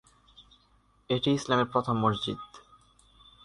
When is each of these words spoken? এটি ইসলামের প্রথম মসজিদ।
এটি 1.09 1.29
ইসলামের 1.31 1.67
প্রথম 1.73 1.95
মসজিদ। 1.97 2.39